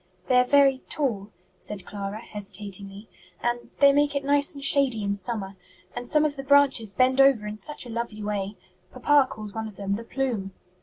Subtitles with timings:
[0.29, 1.29] "They are very tall,"
[1.59, 3.07] said Clara, hesitatingly,
[3.43, 5.55] "and they make it nice and shady in summer;
[5.95, 8.55] and some of the branches bend over in such a lovely way!
[8.91, 10.53] Papa calls one of them 'the plume.'"